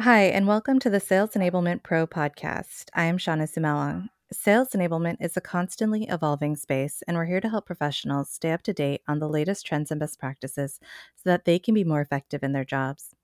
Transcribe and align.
Hi, 0.00 0.24
and 0.24 0.46
welcome 0.46 0.78
to 0.80 0.90
the 0.90 1.00
Sales 1.00 1.30
Enablement 1.30 1.82
Pro 1.82 2.06
podcast. 2.06 2.90
I 2.92 3.04
am 3.04 3.16
Shauna 3.16 3.48
Sumawang. 3.50 4.10
Sales 4.30 4.68
enablement 4.72 5.16
is 5.20 5.38
a 5.38 5.40
constantly 5.40 6.04
evolving 6.04 6.54
space, 6.54 7.02
and 7.08 7.16
we're 7.16 7.24
here 7.24 7.40
to 7.40 7.48
help 7.48 7.64
professionals 7.64 8.28
stay 8.28 8.52
up 8.52 8.62
to 8.64 8.74
date 8.74 9.00
on 9.08 9.20
the 9.20 9.28
latest 9.28 9.64
trends 9.64 9.90
and 9.90 9.98
best 9.98 10.20
practices 10.20 10.80
so 11.14 11.30
that 11.30 11.46
they 11.46 11.58
can 11.58 11.72
be 11.72 11.82
more 11.82 12.02
effective 12.02 12.42
in 12.42 12.52
their 12.52 12.62
jobs. 12.62 13.14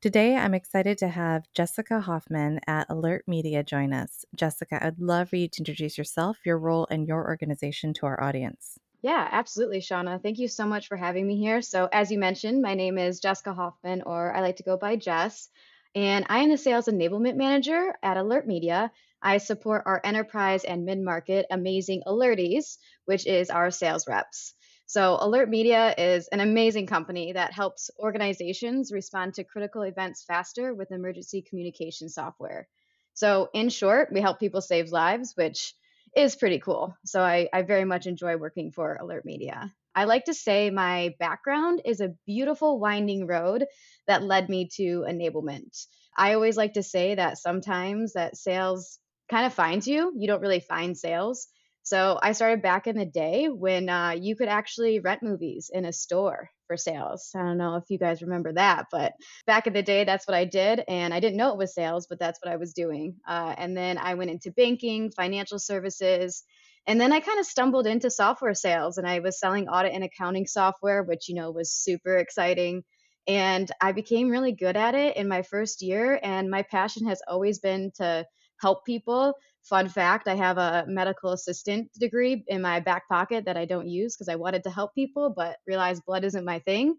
Today, 0.00 0.34
I'm 0.34 0.54
excited 0.54 0.96
to 0.98 1.08
have 1.08 1.52
Jessica 1.52 2.00
Hoffman 2.00 2.58
at 2.66 2.86
Alert 2.88 3.24
Media 3.26 3.62
join 3.62 3.92
us. 3.92 4.24
Jessica, 4.34 4.82
I'd 4.82 4.98
love 4.98 5.28
for 5.28 5.36
you 5.36 5.48
to 5.48 5.60
introduce 5.60 5.98
yourself, 5.98 6.38
your 6.46 6.56
role, 6.58 6.86
and 6.90 7.06
your 7.06 7.26
organization 7.26 7.92
to 7.94 8.06
our 8.06 8.22
audience. 8.22 8.78
Yeah, 9.02 9.28
absolutely, 9.30 9.80
Shauna. 9.80 10.22
Thank 10.22 10.38
you 10.38 10.48
so 10.48 10.64
much 10.64 10.88
for 10.88 10.96
having 10.96 11.26
me 11.26 11.36
here. 11.36 11.60
So, 11.60 11.86
as 11.92 12.10
you 12.10 12.18
mentioned, 12.18 12.62
my 12.62 12.72
name 12.72 12.96
is 12.96 13.20
Jessica 13.20 13.52
Hoffman, 13.52 14.00
or 14.06 14.34
I 14.34 14.40
like 14.40 14.56
to 14.56 14.62
go 14.62 14.78
by 14.78 14.96
Jess, 14.96 15.50
and 15.94 16.26
I 16.28 16.40
am 16.40 16.50
the 16.50 16.56
Sales 16.56 16.86
Enablement 16.86 17.36
Manager 17.36 17.94
at 18.02 18.16
Alert 18.16 18.46
Media. 18.46 18.90
I 19.22 19.38
support 19.38 19.84
our 19.86 20.00
enterprise 20.04 20.64
and 20.64 20.84
mid 20.84 21.00
market 21.00 21.46
amazing 21.50 22.02
alerties, 22.06 22.78
which 23.04 23.26
is 23.26 23.50
our 23.50 23.70
sales 23.70 24.06
reps. 24.06 24.54
So, 24.86 25.16
Alert 25.20 25.48
Media 25.48 25.94
is 25.96 26.28
an 26.28 26.40
amazing 26.40 26.86
company 26.86 27.32
that 27.32 27.52
helps 27.52 27.90
organizations 27.98 28.92
respond 28.92 29.34
to 29.34 29.44
critical 29.44 29.82
events 29.82 30.24
faster 30.24 30.74
with 30.74 30.92
emergency 30.92 31.42
communication 31.42 32.08
software. 32.08 32.68
So, 33.14 33.48
in 33.54 33.68
short, 33.68 34.12
we 34.12 34.20
help 34.20 34.38
people 34.40 34.60
save 34.60 34.90
lives, 34.90 35.32
which 35.36 35.74
is 36.16 36.36
pretty 36.36 36.58
cool. 36.58 36.96
So 37.04 37.20
I, 37.20 37.48
I 37.52 37.62
very 37.62 37.84
much 37.84 38.06
enjoy 38.06 38.36
working 38.36 38.70
for 38.70 38.96
Alert 38.96 39.24
Media. 39.24 39.72
I 39.94 40.04
like 40.04 40.24
to 40.24 40.34
say 40.34 40.70
my 40.70 41.14
background 41.18 41.82
is 41.84 42.00
a 42.00 42.14
beautiful 42.26 42.78
winding 42.78 43.26
road 43.26 43.66
that 44.06 44.22
led 44.22 44.48
me 44.48 44.68
to 44.76 45.04
enablement. 45.08 45.86
I 46.16 46.34
always 46.34 46.56
like 46.56 46.74
to 46.74 46.82
say 46.82 47.14
that 47.14 47.38
sometimes 47.38 48.12
that 48.14 48.36
sales 48.36 48.98
kind 49.30 49.46
of 49.46 49.54
finds 49.54 49.86
you. 49.86 50.12
You 50.16 50.26
don't 50.26 50.40
really 50.42 50.60
find 50.60 50.96
sales. 50.96 51.48
So 51.84 52.18
I 52.22 52.32
started 52.32 52.62
back 52.62 52.86
in 52.86 52.96
the 52.96 53.04
day 53.04 53.46
when 53.48 53.90
uh, 53.90 54.12
you 54.18 54.36
could 54.36 54.48
actually 54.48 55.00
rent 55.00 55.22
movies 55.22 55.70
in 55.72 55.84
a 55.84 55.92
store 55.92 56.48
for 56.66 56.78
sales. 56.78 57.30
I 57.36 57.40
don't 57.40 57.58
know 57.58 57.76
if 57.76 57.84
you 57.90 57.98
guys 57.98 58.22
remember 58.22 58.54
that, 58.54 58.86
but 58.90 59.12
back 59.46 59.66
in 59.66 59.74
the 59.74 59.82
day, 59.82 60.04
that's 60.04 60.26
what 60.26 60.34
I 60.34 60.46
did. 60.46 60.82
And 60.88 61.12
I 61.12 61.20
didn't 61.20 61.36
know 61.36 61.52
it 61.52 61.58
was 61.58 61.74
sales, 61.74 62.06
but 62.08 62.18
that's 62.18 62.40
what 62.42 62.50
I 62.50 62.56
was 62.56 62.72
doing. 62.72 63.16
Uh, 63.28 63.54
and 63.58 63.76
then 63.76 63.98
I 63.98 64.14
went 64.14 64.30
into 64.30 64.50
banking, 64.50 65.10
financial 65.10 65.58
services. 65.58 66.42
And 66.86 67.00
then 67.00 67.12
I 67.12 67.20
kind 67.20 67.40
of 67.40 67.46
stumbled 67.46 67.86
into 67.86 68.10
software 68.10 68.54
sales 68.54 68.98
and 68.98 69.06
I 69.06 69.20
was 69.20 69.38
selling 69.38 69.68
audit 69.68 69.92
and 69.92 70.04
accounting 70.04 70.46
software, 70.46 71.02
which, 71.02 71.28
you 71.28 71.34
know, 71.34 71.50
was 71.50 71.72
super 71.72 72.16
exciting. 72.16 72.84
And 73.26 73.70
I 73.80 73.92
became 73.92 74.28
really 74.28 74.52
good 74.52 74.76
at 74.76 74.94
it 74.94 75.16
in 75.16 75.28
my 75.28 75.42
first 75.42 75.80
year. 75.80 76.20
And 76.22 76.50
my 76.50 76.62
passion 76.62 77.06
has 77.08 77.22
always 77.26 77.58
been 77.58 77.90
to 77.96 78.26
help 78.60 78.84
people 78.84 79.34
Fun 79.64 79.88
fact 79.88 80.28
I 80.28 80.34
have 80.34 80.58
a 80.58 80.84
medical 80.86 81.32
assistant 81.32 81.90
degree 81.98 82.44
in 82.48 82.60
my 82.60 82.80
back 82.80 83.08
pocket 83.08 83.46
that 83.46 83.56
I 83.56 83.64
don't 83.64 83.88
use 83.88 84.14
because 84.14 84.28
I 84.28 84.34
wanted 84.34 84.62
to 84.64 84.70
help 84.70 84.94
people, 84.94 85.30
but 85.34 85.56
realized 85.66 86.04
blood 86.04 86.22
isn't 86.24 86.44
my 86.44 86.58
thing. 86.58 86.96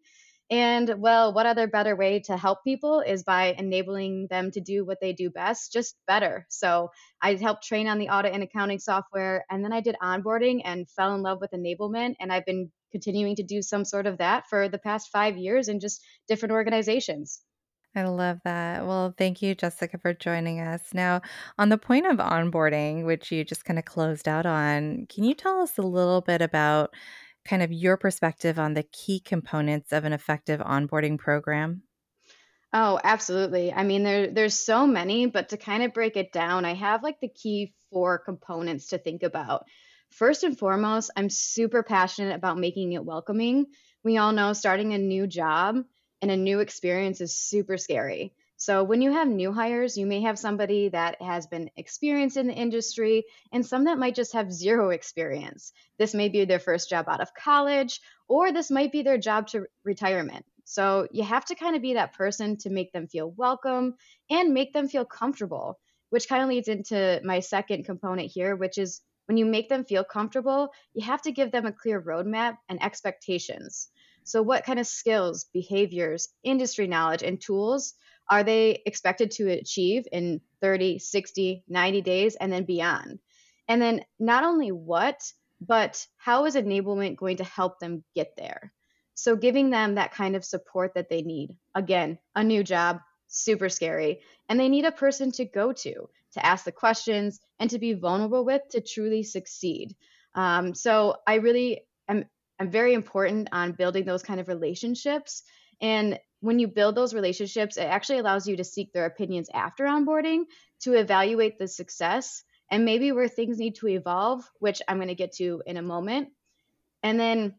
And 0.51 1.01
well, 1.01 1.33
what 1.33 1.47
other 1.47 1.67
better 1.67 1.95
way 1.95 2.19
to 2.25 2.37
help 2.37 2.63
people 2.63 2.99
is 2.99 3.23
by 3.23 3.55
enabling 3.57 4.27
them 4.29 4.51
to 4.51 4.61
do 4.61 4.85
what 4.85 4.99
they 5.01 5.11
do 5.11 5.31
best, 5.31 5.73
just 5.73 5.95
better. 6.05 6.45
So 6.49 6.89
I 7.21 7.33
helped 7.35 7.63
train 7.63 7.87
on 7.87 7.97
the 7.97 8.09
audit 8.09 8.33
and 8.33 8.43
accounting 8.43 8.79
software, 8.79 9.43
and 9.49 9.63
then 9.63 9.73
I 9.73 9.81
did 9.81 9.95
onboarding 10.01 10.61
and 10.63 10.89
fell 10.89 11.15
in 11.15 11.23
love 11.23 11.39
with 11.41 11.51
enablement. 11.51 12.15
And 12.19 12.31
I've 12.31 12.45
been 12.45 12.71
continuing 12.91 13.35
to 13.37 13.43
do 13.43 13.61
some 13.61 13.85
sort 13.85 14.05
of 14.05 14.19
that 14.19 14.47
for 14.47 14.69
the 14.69 14.77
past 14.77 15.09
five 15.11 15.35
years 15.35 15.67
in 15.67 15.79
just 15.79 16.01
different 16.27 16.53
organizations. 16.53 17.41
I 17.95 18.03
love 18.03 18.39
that. 18.43 18.85
Well, 18.85 19.15
thank 19.17 19.41
you, 19.41 19.55
Jessica, 19.55 19.97
for 19.97 20.13
joining 20.13 20.59
us. 20.59 20.93
Now, 20.93 21.21
on 21.57 21.69
the 21.69 21.77
point 21.77 22.05
of 22.05 22.17
onboarding, 22.17 23.05
which 23.05 23.31
you 23.31 23.45
just 23.45 23.63
kind 23.63 23.79
of 23.79 23.85
closed 23.85 24.27
out 24.27 24.45
on, 24.45 25.07
can 25.07 25.23
you 25.23 25.33
tell 25.33 25.61
us 25.61 25.77
a 25.77 25.81
little 25.81 26.19
bit 26.19 26.41
about 26.41 26.93
kind 27.45 27.61
of 27.63 27.71
your 27.71 27.97
perspective 27.97 28.59
on 28.59 28.73
the 28.73 28.83
key 28.83 29.19
components 29.19 29.91
of 29.91 30.05
an 30.05 30.13
effective 30.13 30.59
onboarding 30.59 31.17
program? 31.17 31.83
Oh, 32.73 32.99
absolutely. 33.03 33.71
I 33.71 33.83
mean, 33.83 34.03
there 34.03 34.27
there's 34.27 34.59
so 34.59 34.85
many, 34.85 35.27
but 35.27 35.49
to 35.49 35.57
kind 35.57 35.83
of 35.83 35.93
break 35.93 36.17
it 36.17 36.31
down, 36.31 36.65
I 36.65 36.73
have 36.73 37.03
like 37.03 37.19
the 37.21 37.29
key 37.29 37.73
four 37.89 38.19
components 38.19 38.87
to 38.87 38.97
think 38.97 39.23
about. 39.23 39.65
First 40.11 40.43
and 40.43 40.57
foremost, 40.57 41.11
I'm 41.15 41.29
super 41.29 41.83
passionate 41.83 42.35
about 42.35 42.57
making 42.57 42.93
it 42.93 43.05
welcoming. 43.05 43.67
We 44.03 44.17
all 44.17 44.33
know 44.33 44.53
starting 44.53 44.93
a 44.93 44.97
new 44.97 45.25
job 45.25 45.77
and 46.21 46.31
a 46.31 46.37
new 46.37 46.59
experience 46.59 47.21
is 47.21 47.37
super 47.37 47.77
scary. 47.77 48.33
So, 48.57 48.85
when 48.85 49.01
you 49.01 49.11
have 49.11 49.27
new 49.27 49.51
hires, 49.51 49.97
you 49.97 50.05
may 50.05 50.21
have 50.21 50.39
somebody 50.39 50.87
that 50.89 51.21
has 51.21 51.45
been 51.45 51.69
experienced 51.75 52.37
in 52.37 52.47
the 52.47 52.53
industry 52.53 53.25
and 53.51 53.65
some 53.65 53.83
that 53.83 53.97
might 53.97 54.15
just 54.15 54.31
have 54.31 54.53
zero 54.53 54.91
experience. 54.91 55.73
This 55.97 56.13
may 56.13 56.29
be 56.29 56.45
their 56.45 56.59
first 56.59 56.89
job 56.89 57.09
out 57.09 57.19
of 57.19 57.33
college, 57.33 57.99
or 58.29 58.53
this 58.53 58.71
might 58.71 58.93
be 58.93 59.01
their 59.01 59.17
job 59.17 59.47
to 59.47 59.65
retirement. 59.83 60.45
So, 60.63 61.05
you 61.11 61.23
have 61.23 61.43
to 61.45 61.55
kind 61.55 61.75
of 61.75 61.81
be 61.81 61.95
that 61.95 62.13
person 62.13 62.55
to 62.59 62.69
make 62.69 62.93
them 62.93 63.07
feel 63.07 63.31
welcome 63.31 63.95
and 64.29 64.53
make 64.53 64.71
them 64.71 64.87
feel 64.87 65.03
comfortable, 65.03 65.77
which 66.09 66.29
kind 66.29 66.41
of 66.41 66.47
leads 66.47 66.69
into 66.69 67.19
my 67.25 67.41
second 67.41 67.83
component 67.83 68.31
here, 68.31 68.55
which 68.55 68.77
is 68.77 69.01
when 69.25 69.37
you 69.37 69.45
make 69.45 69.67
them 69.67 69.83
feel 69.83 70.05
comfortable, 70.05 70.69
you 70.93 71.03
have 71.03 71.21
to 71.23 71.31
give 71.33 71.51
them 71.51 71.65
a 71.65 71.73
clear 71.73 72.01
roadmap 72.01 72.57
and 72.69 72.81
expectations. 72.81 73.89
So, 74.23 74.41
what 74.41 74.65
kind 74.65 74.79
of 74.79 74.87
skills, 74.87 75.45
behaviors, 75.51 76.29
industry 76.43 76.87
knowledge, 76.87 77.21
and 77.21 77.39
tools 77.39 77.93
are 78.29 78.43
they 78.43 78.81
expected 78.85 79.31
to 79.31 79.49
achieve 79.49 80.07
in 80.11 80.41
30, 80.61 80.99
60, 80.99 81.63
90 81.67 82.01
days 82.01 82.35
and 82.35 82.51
then 82.51 82.65
beyond? 82.65 83.19
And 83.67 83.81
then 83.81 84.03
not 84.19 84.43
only 84.43 84.71
what, 84.71 85.21
but 85.61 86.05
how 86.17 86.45
is 86.45 86.55
enablement 86.55 87.17
going 87.17 87.37
to 87.37 87.43
help 87.43 87.79
them 87.79 88.03
get 88.13 88.33
there? 88.37 88.73
So, 89.15 89.35
giving 89.35 89.69
them 89.69 89.95
that 89.95 90.13
kind 90.13 90.35
of 90.35 90.43
support 90.43 90.93
that 90.95 91.09
they 91.09 91.21
need. 91.21 91.55
Again, 91.73 92.19
a 92.35 92.43
new 92.43 92.63
job, 92.63 92.99
super 93.27 93.69
scary. 93.69 94.21
And 94.49 94.59
they 94.59 94.69
need 94.69 94.85
a 94.85 94.91
person 94.91 95.31
to 95.33 95.45
go 95.45 95.71
to, 95.71 95.93
to 96.33 96.45
ask 96.45 96.65
the 96.65 96.71
questions, 96.71 97.39
and 97.59 97.69
to 97.69 97.79
be 97.79 97.93
vulnerable 97.93 98.43
with 98.43 98.61
to 98.71 98.81
truly 98.81 99.23
succeed. 99.23 99.95
Um, 100.35 100.75
so, 100.75 101.15
I 101.25 101.35
really 101.35 101.81
am 102.09 102.25
I'm 102.59 102.69
very 102.69 102.93
important 102.93 103.49
on 103.51 103.73
building 103.73 104.05
those 104.05 104.23
kind 104.23 104.39
of 104.39 104.47
relationships. 104.47 105.43
And 105.81 106.19
when 106.45 106.59
you 106.59 106.67
build 106.67 106.95
those 106.95 107.13
relationships, 107.13 107.77
it 107.77 107.81
actually 107.81 108.19
allows 108.19 108.47
you 108.47 108.57
to 108.57 108.63
seek 108.63 108.93
their 108.93 109.05
opinions 109.05 109.49
after 109.53 109.85
onboarding 109.85 110.43
to 110.81 110.93
evaluate 110.93 111.57
the 111.57 111.67
success 111.67 112.43
and 112.69 112.85
maybe 112.85 113.11
where 113.11 113.27
things 113.27 113.57
need 113.57 113.75
to 113.75 113.87
evolve, 113.87 114.43
which 114.59 114.81
I'm 114.87 114.97
going 114.97 115.09
to 115.09 115.15
get 115.15 115.33
to 115.37 115.61
in 115.65 115.77
a 115.77 115.81
moment. 115.81 116.29
And 117.03 117.19
then, 117.19 117.55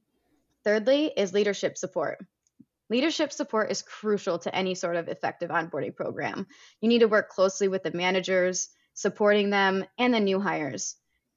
thirdly, 0.65 1.13
is 1.17 1.33
leadership 1.33 1.77
support. 1.77 2.19
Leadership 2.89 3.33
support 3.33 3.71
is 3.71 3.83
crucial 3.83 4.39
to 4.41 4.55
any 4.55 4.75
sort 4.75 4.97
of 4.97 5.09
effective 5.09 5.51
onboarding 5.51 5.95
program. 5.95 6.47
You 6.81 6.89
need 6.89 7.01
to 7.01 7.09
work 7.09 7.31
closely 7.31 7.69
with 7.69 7.83
the 7.83 7.93
managers, 7.93 8.69
supporting 8.95 9.51
them, 9.51 9.85
and 9.99 10.15
the 10.15 10.21
new 10.21 10.41
hires 10.41 10.97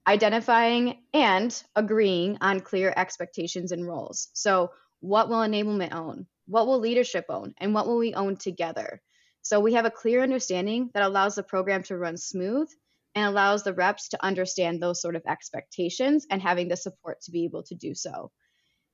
identifying 0.09 1.03
and 1.13 1.63
agreeing 1.75 2.37
on 2.41 2.59
clear 2.61 2.91
expectations 2.97 3.71
and 3.71 3.85
roles. 3.85 4.29
So, 4.33 4.71
what 4.99 5.29
will 5.29 5.37
enablement 5.37 5.93
own? 5.93 6.27
What 6.47 6.67
will 6.67 6.79
leadership 6.79 7.25
own? 7.29 7.53
And 7.57 7.73
what 7.73 7.87
will 7.87 7.97
we 7.97 8.13
own 8.13 8.37
together? 8.37 9.01
So, 9.41 9.59
we 9.59 9.73
have 9.73 9.85
a 9.85 9.91
clear 9.91 10.21
understanding 10.21 10.89
that 10.93 11.03
allows 11.03 11.35
the 11.35 11.43
program 11.43 11.83
to 11.83 11.97
run 11.97 12.17
smooth 12.17 12.69
and 13.15 13.25
allows 13.25 13.63
the 13.63 13.73
reps 13.73 14.09
to 14.09 14.23
understand 14.23 14.81
those 14.81 15.01
sort 15.01 15.15
of 15.15 15.23
expectations 15.27 16.27
and 16.29 16.41
having 16.41 16.67
the 16.67 16.77
support 16.77 17.21
to 17.21 17.31
be 17.31 17.45
able 17.45 17.63
to 17.63 17.75
do 17.75 17.95
so. 17.95 18.31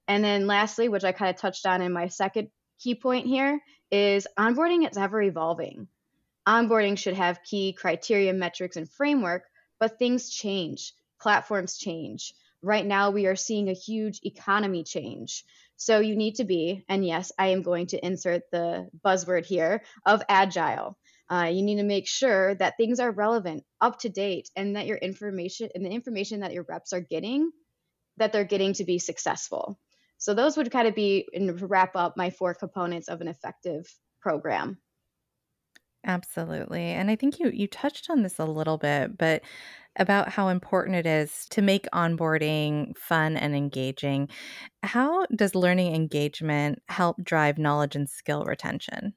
And 0.07 0.23
then, 0.23 0.47
lastly, 0.47 0.89
which 0.89 1.03
I 1.03 1.11
kind 1.11 1.33
of 1.33 1.41
touched 1.41 1.65
on 1.65 1.81
in 1.81 1.91
my 1.91 2.07
second 2.07 2.49
key 2.79 2.95
point 2.95 3.25
here, 3.27 3.59
is 3.91 4.27
onboarding 4.37 4.89
is 4.89 4.97
ever 4.97 5.21
evolving. 5.21 5.87
Onboarding 6.47 6.97
should 6.97 7.15
have 7.15 7.43
key 7.43 7.73
criteria, 7.73 8.33
metrics, 8.33 8.75
and 8.75 8.89
framework 8.89 9.43
but 9.79 9.99
things 9.99 10.29
change, 10.29 10.93
platforms 11.19 11.77
change. 11.77 12.33
Right 12.61 12.85
now, 12.85 13.11
we 13.11 13.27
are 13.27 13.35
seeing 13.35 13.69
a 13.69 13.73
huge 13.73 14.21
economy 14.23 14.83
change. 14.83 15.43
So 15.77 15.99
you 15.99 16.15
need 16.15 16.35
to 16.35 16.45
be, 16.45 16.85
and 16.87 17.05
yes, 17.05 17.31
I 17.37 17.47
am 17.47 17.61
going 17.61 17.87
to 17.87 18.05
insert 18.05 18.43
the 18.51 18.89
buzzword 19.05 19.45
here 19.45 19.83
of 20.05 20.23
agile. 20.29 20.97
Uh, 21.29 21.49
you 21.51 21.63
need 21.63 21.77
to 21.77 21.83
make 21.83 22.07
sure 22.07 22.55
that 22.55 22.77
things 22.77 22.99
are 22.99 23.11
relevant, 23.11 23.63
up 23.81 23.99
to 23.99 24.09
date, 24.09 24.49
and 24.55 24.75
that 24.75 24.85
your 24.85 24.97
information 24.97 25.69
and 25.73 25.85
the 25.85 25.89
information 25.89 26.41
that 26.41 26.53
your 26.53 26.65
reps 26.69 26.93
are 26.93 27.01
getting, 27.01 27.51
that 28.17 28.31
they're 28.31 28.43
getting 28.43 28.73
to 28.73 28.85
be 28.85 28.99
successful. 28.99 29.79
So 30.17 30.33
those 30.33 30.55
would 30.55 30.71
kind 30.71 30.87
of 30.87 30.95
be 30.95 31.27
and 31.33 31.59
wrap 31.69 31.95
up 31.95 32.15
my 32.15 32.29
four 32.29 32.53
components 32.53 33.09
of 33.09 33.21
an 33.21 33.27
effective 33.27 33.85
program. 34.21 34.77
Absolutely. 36.05 36.83
And 36.83 37.09
I 37.09 37.15
think 37.15 37.39
you 37.39 37.49
you 37.49 37.67
touched 37.67 38.09
on 38.09 38.21
this 38.21 38.39
a 38.39 38.45
little 38.45 38.77
bit, 38.77 39.17
but 39.17 39.41
about 39.97 40.29
how 40.29 40.49
important 40.49 40.95
it 40.95 41.05
is 41.05 41.45
to 41.51 41.61
make 41.61 41.87
onboarding 41.93 42.97
fun 42.97 43.37
and 43.37 43.55
engaging. 43.55 44.29
How 44.83 45.25
does 45.27 45.55
learning 45.55 45.95
engagement 45.95 46.81
help 46.87 47.23
drive 47.23 47.57
knowledge 47.57 47.95
and 47.95 48.09
skill 48.09 48.43
retention? 48.45 49.13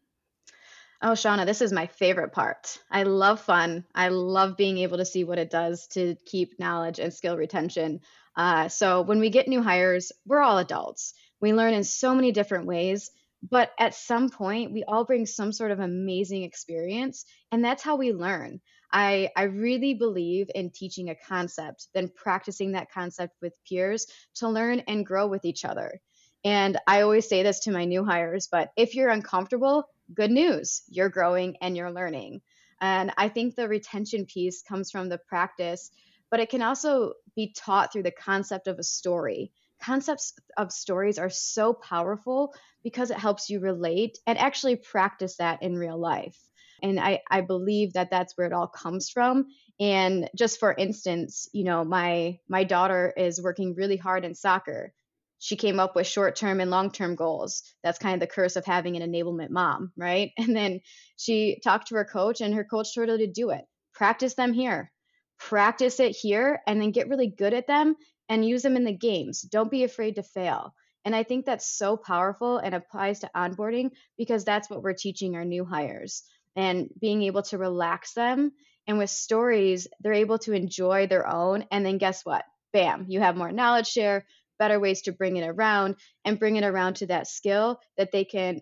Oh, 1.00 1.12
Shauna, 1.12 1.46
this 1.46 1.62
is 1.62 1.72
my 1.72 1.86
favorite 1.86 2.32
part. 2.32 2.76
I 2.90 3.04
love 3.04 3.40
fun. 3.40 3.84
I 3.94 4.08
love 4.08 4.56
being 4.56 4.78
able 4.78 4.98
to 4.98 5.04
see 5.04 5.22
what 5.22 5.38
it 5.38 5.48
does 5.48 5.86
to 5.88 6.16
keep 6.26 6.58
knowledge 6.58 6.98
and 6.98 7.14
skill 7.14 7.36
retention. 7.36 8.00
Uh, 8.36 8.68
so, 8.68 9.02
when 9.02 9.20
we 9.20 9.30
get 9.30 9.46
new 9.46 9.62
hires, 9.62 10.10
we're 10.26 10.40
all 10.42 10.58
adults. 10.58 11.14
We 11.40 11.52
learn 11.52 11.74
in 11.74 11.84
so 11.84 12.16
many 12.16 12.32
different 12.32 12.66
ways, 12.66 13.12
but 13.48 13.70
at 13.78 13.94
some 13.94 14.28
point, 14.28 14.72
we 14.72 14.82
all 14.82 15.04
bring 15.04 15.26
some 15.26 15.52
sort 15.52 15.70
of 15.70 15.78
amazing 15.78 16.42
experience, 16.42 17.24
and 17.52 17.64
that's 17.64 17.82
how 17.84 17.94
we 17.94 18.12
learn. 18.12 18.60
I, 18.92 19.30
I 19.36 19.44
really 19.44 19.94
believe 19.94 20.50
in 20.54 20.70
teaching 20.70 21.10
a 21.10 21.14
concept, 21.14 21.88
then 21.94 22.08
practicing 22.08 22.72
that 22.72 22.90
concept 22.90 23.36
with 23.42 23.58
peers 23.68 24.06
to 24.36 24.48
learn 24.48 24.80
and 24.80 25.04
grow 25.06 25.26
with 25.26 25.44
each 25.44 25.64
other. 25.64 26.00
And 26.44 26.78
I 26.86 27.02
always 27.02 27.28
say 27.28 27.42
this 27.42 27.60
to 27.60 27.72
my 27.72 27.84
new 27.84 28.04
hires, 28.04 28.48
but 28.50 28.72
if 28.76 28.94
you're 28.94 29.10
uncomfortable, 29.10 29.88
good 30.14 30.30
news, 30.30 30.82
you're 30.88 31.08
growing 31.08 31.56
and 31.60 31.76
you're 31.76 31.92
learning. 31.92 32.40
And 32.80 33.12
I 33.18 33.28
think 33.28 33.54
the 33.54 33.68
retention 33.68 34.24
piece 34.24 34.62
comes 34.62 34.90
from 34.90 35.08
the 35.08 35.18
practice, 35.18 35.90
but 36.30 36.40
it 36.40 36.48
can 36.48 36.62
also 36.62 37.14
be 37.34 37.52
taught 37.56 37.92
through 37.92 38.04
the 38.04 38.12
concept 38.12 38.68
of 38.68 38.78
a 38.78 38.84
story. 38.84 39.50
Concepts 39.80 40.34
of 40.56 40.72
stories 40.72 41.18
are 41.18 41.30
so 41.30 41.72
powerful 41.72 42.54
because 42.82 43.10
it 43.10 43.18
helps 43.18 43.50
you 43.50 43.60
relate 43.60 44.18
and 44.26 44.38
actually 44.38 44.76
practice 44.76 45.36
that 45.36 45.62
in 45.62 45.76
real 45.76 45.98
life. 45.98 46.47
And 46.82 47.00
I, 47.00 47.20
I 47.30 47.40
believe 47.40 47.94
that 47.94 48.10
that's 48.10 48.36
where 48.36 48.46
it 48.46 48.52
all 48.52 48.68
comes 48.68 49.08
from. 49.10 49.46
And 49.80 50.28
just 50.36 50.58
for 50.58 50.72
instance, 50.72 51.48
you 51.52 51.64
know, 51.64 51.84
my 51.84 52.38
my 52.48 52.64
daughter 52.64 53.12
is 53.16 53.42
working 53.42 53.74
really 53.74 53.96
hard 53.96 54.24
in 54.24 54.34
soccer 54.34 54.92
she 55.38 55.56
came 55.56 55.78
up 55.78 55.94
with 55.94 56.06
short 56.06 56.36
term 56.36 56.60
and 56.60 56.70
long 56.70 56.90
term 56.90 57.14
goals. 57.14 57.62
That's 57.82 57.98
kind 57.98 58.14
of 58.14 58.20
the 58.20 58.32
curse 58.32 58.56
of 58.56 58.64
having 58.64 58.96
an 58.96 59.10
enablement 59.10 59.50
mom, 59.50 59.92
right? 59.96 60.32
And 60.38 60.54
then 60.54 60.80
she 61.16 61.60
talked 61.62 61.88
to 61.88 61.94
her 61.96 62.04
coach, 62.04 62.40
and 62.40 62.54
her 62.54 62.64
coach 62.64 62.94
told 62.94 63.08
her 63.08 63.18
to 63.18 63.26
do 63.26 63.50
it. 63.50 63.64
Practice 63.94 64.34
them 64.34 64.52
here, 64.52 64.92
practice 65.38 66.00
it 66.00 66.16
here, 66.16 66.60
and 66.66 66.80
then 66.80 66.90
get 66.90 67.08
really 67.08 67.28
good 67.28 67.54
at 67.54 67.66
them 67.66 67.96
and 68.28 68.44
use 68.44 68.62
them 68.62 68.76
in 68.76 68.84
the 68.84 68.92
games. 68.92 69.42
Don't 69.42 69.70
be 69.70 69.84
afraid 69.84 70.16
to 70.16 70.22
fail. 70.22 70.74
And 71.04 71.16
I 71.16 71.22
think 71.22 71.46
that's 71.46 71.66
so 71.66 71.96
powerful 71.96 72.58
and 72.58 72.74
applies 72.74 73.20
to 73.20 73.30
onboarding 73.34 73.90
because 74.18 74.44
that's 74.44 74.68
what 74.68 74.82
we're 74.82 74.92
teaching 74.92 75.36
our 75.36 75.44
new 75.44 75.64
hires 75.64 76.24
and 76.58 76.88
being 77.00 77.22
able 77.22 77.42
to 77.42 77.56
relax 77.56 78.14
them. 78.14 78.50
And 78.88 78.98
with 78.98 79.10
stories, 79.10 79.86
they're 80.00 80.12
able 80.12 80.38
to 80.40 80.52
enjoy 80.52 81.06
their 81.06 81.26
own. 81.26 81.64
And 81.70 81.86
then 81.86 81.98
guess 81.98 82.24
what? 82.24 82.44
Bam, 82.72 83.06
you 83.08 83.20
have 83.20 83.36
more 83.36 83.52
knowledge 83.52 83.86
share, 83.86 84.26
better 84.58 84.80
ways 84.80 85.02
to 85.02 85.12
bring 85.12 85.36
it 85.36 85.48
around 85.48 85.94
and 86.24 86.38
bring 86.38 86.56
it 86.56 86.64
around 86.64 86.94
to 86.96 87.06
that 87.06 87.28
skill 87.28 87.78
that 87.96 88.10
they 88.10 88.24
can 88.24 88.60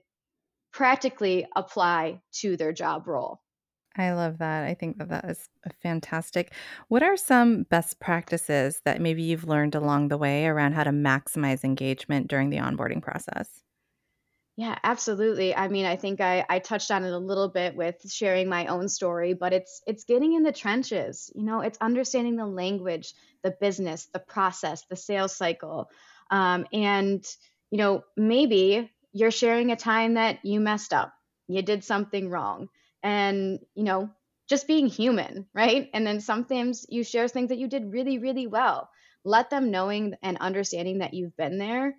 practically 0.72 1.46
apply 1.56 2.20
to 2.40 2.58
their 2.58 2.72
job 2.72 3.08
role. 3.08 3.40
I 3.96 4.12
love 4.12 4.38
that. 4.38 4.64
I 4.64 4.74
think 4.74 4.98
that 4.98 5.08
that 5.08 5.24
is 5.24 5.48
fantastic. 5.82 6.52
What 6.88 7.02
are 7.02 7.16
some 7.16 7.62
best 7.62 7.98
practices 7.98 8.82
that 8.84 9.00
maybe 9.00 9.22
you've 9.22 9.48
learned 9.48 9.74
along 9.74 10.08
the 10.08 10.18
way 10.18 10.44
around 10.44 10.74
how 10.74 10.84
to 10.84 10.90
maximize 10.90 11.64
engagement 11.64 12.28
during 12.28 12.50
the 12.50 12.58
onboarding 12.58 13.00
process? 13.00 13.62
Yeah, 14.56 14.78
absolutely. 14.82 15.54
I 15.54 15.68
mean, 15.68 15.84
I 15.84 15.96
think 15.96 16.20
I, 16.22 16.44
I 16.48 16.60
touched 16.60 16.90
on 16.90 17.04
it 17.04 17.12
a 17.12 17.18
little 17.18 17.48
bit 17.48 17.76
with 17.76 18.10
sharing 18.10 18.48
my 18.48 18.66
own 18.66 18.88
story, 18.88 19.34
but 19.34 19.52
it's 19.52 19.82
it's 19.86 20.04
getting 20.04 20.32
in 20.32 20.44
the 20.44 20.52
trenches. 20.52 21.30
You 21.34 21.42
know, 21.44 21.60
it's 21.60 21.76
understanding 21.78 22.36
the 22.36 22.46
language, 22.46 23.12
the 23.42 23.50
business, 23.50 24.06
the 24.06 24.18
process, 24.18 24.84
the 24.88 24.96
sales 24.96 25.36
cycle, 25.36 25.90
um, 26.30 26.66
and 26.72 27.22
you 27.70 27.76
know, 27.78 28.04
maybe 28.16 28.90
you're 29.12 29.30
sharing 29.30 29.72
a 29.72 29.76
time 29.76 30.14
that 30.14 30.42
you 30.44 30.60
messed 30.60 30.94
up, 30.94 31.12
you 31.48 31.60
did 31.60 31.84
something 31.84 32.30
wrong, 32.30 32.68
and 33.02 33.58
you 33.74 33.84
know, 33.84 34.08
just 34.48 34.66
being 34.66 34.86
human, 34.86 35.46
right? 35.52 35.90
And 35.92 36.06
then 36.06 36.20
sometimes 36.20 36.86
you 36.88 37.04
share 37.04 37.28
things 37.28 37.50
that 37.50 37.58
you 37.58 37.68
did 37.68 37.92
really, 37.92 38.16
really 38.18 38.46
well. 38.46 38.88
Let 39.22 39.50
them 39.50 39.70
knowing 39.70 40.14
and 40.22 40.38
understanding 40.38 40.98
that 40.98 41.12
you've 41.12 41.36
been 41.36 41.58
there 41.58 41.94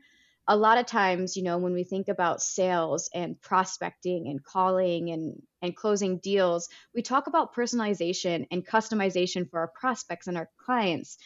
a 0.48 0.56
lot 0.56 0.78
of 0.78 0.86
times, 0.86 1.36
you 1.36 1.44
know, 1.44 1.58
when 1.58 1.74
we 1.74 1.84
think 1.84 2.08
about 2.08 2.42
sales 2.42 3.10
and 3.14 3.40
prospecting 3.42 4.28
and 4.30 4.44
calling 4.44 5.10
and 5.10 5.42
and 5.62 5.76
closing 5.76 6.20
deals, 6.20 6.70
we 6.94 7.02
talk 7.02 7.28
about 7.28 7.54
personalization 7.54 8.48
and 8.52 8.66
customization 8.66 9.50
for 9.50 9.60
our 9.60 9.72
prospects 9.80 10.28
and 10.28 10.38
our 10.38 10.50
clients. 10.66 11.18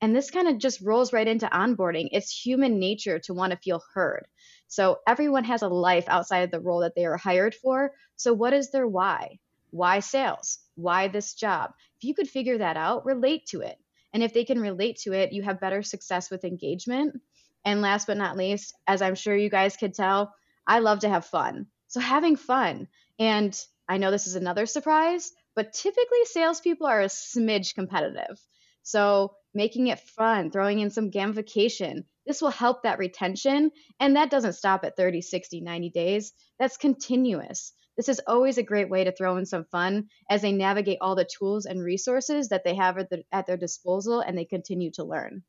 And 0.00 0.16
this 0.16 0.30
kind 0.30 0.48
of 0.48 0.58
just 0.58 0.80
rolls 0.80 1.12
right 1.12 1.28
into 1.28 1.46
onboarding. 1.46 2.08
It's 2.12 2.30
human 2.30 2.78
nature 2.78 3.18
to 3.20 3.34
want 3.34 3.50
to 3.50 3.58
feel 3.58 3.82
heard. 3.92 4.26
So 4.68 4.98
everyone 5.06 5.44
has 5.44 5.62
a 5.62 5.68
life 5.68 6.08
outside 6.08 6.40
of 6.40 6.50
the 6.50 6.60
role 6.60 6.80
that 6.80 6.94
they 6.94 7.04
are 7.04 7.18
hired 7.18 7.54
for. 7.54 7.92
So 8.16 8.32
what 8.32 8.54
is 8.54 8.70
their 8.70 8.86
why? 8.86 9.40
Why 9.70 10.00
sales? 10.00 10.58
Why 10.76 11.08
this 11.08 11.34
job? 11.34 11.72
If 11.98 12.04
you 12.04 12.14
could 12.14 12.30
figure 12.30 12.58
that 12.58 12.78
out, 12.78 13.04
relate 13.04 13.46
to 13.46 13.60
it. 13.60 13.76
And 14.14 14.22
if 14.22 14.32
they 14.32 14.44
can 14.44 14.60
relate 14.60 14.96
to 15.02 15.12
it, 15.12 15.32
you 15.32 15.42
have 15.42 15.60
better 15.60 15.82
success 15.82 16.30
with 16.30 16.44
engagement 16.44 17.20
and 17.64 17.82
last 17.82 18.06
but 18.06 18.16
not 18.16 18.36
least, 18.36 18.74
as 18.86 19.02
I'm 19.02 19.14
sure 19.14 19.36
you 19.36 19.50
guys 19.50 19.76
could 19.76 19.94
tell, 19.94 20.34
I 20.66 20.78
love 20.78 21.00
to 21.00 21.08
have 21.08 21.26
fun. 21.26 21.66
So 21.88 22.00
having 22.00 22.36
fun. 22.36 22.88
And 23.18 23.58
I 23.88 23.98
know 23.98 24.10
this 24.10 24.26
is 24.26 24.36
another 24.36 24.66
surprise, 24.66 25.32
but 25.54 25.72
typically 25.72 26.24
salespeople 26.24 26.86
are 26.86 27.00
a 27.00 27.06
smidge 27.06 27.74
competitive. 27.74 28.40
So 28.82 29.34
making 29.52 29.88
it 29.88 30.00
fun, 30.00 30.50
throwing 30.50 30.78
in 30.78 30.90
some 30.90 31.10
gamification, 31.10 32.04
this 32.26 32.40
will 32.40 32.50
help 32.50 32.82
that 32.82 32.98
retention. 32.98 33.72
And 33.98 34.16
that 34.16 34.30
doesn't 34.30 34.52
stop 34.52 34.84
at 34.84 34.96
30, 34.96 35.20
60, 35.20 35.60
90 35.60 35.90
days. 35.90 36.32
That's 36.58 36.76
continuous. 36.76 37.72
This 37.96 38.08
is 38.08 38.20
always 38.26 38.56
a 38.56 38.62
great 38.62 38.88
way 38.88 39.04
to 39.04 39.12
throw 39.12 39.36
in 39.36 39.44
some 39.44 39.64
fun 39.64 40.08
as 40.30 40.40
they 40.40 40.52
navigate 40.52 40.98
all 41.00 41.16
the 41.16 41.28
tools 41.38 41.66
and 41.66 41.82
resources 41.82 42.48
that 42.48 42.64
they 42.64 42.76
have 42.76 42.96
at, 42.98 43.10
the, 43.10 43.24
at 43.32 43.46
their 43.46 43.56
disposal 43.56 44.20
and 44.20 44.38
they 44.38 44.44
continue 44.44 44.90
to 44.92 45.04
learn. 45.04 45.42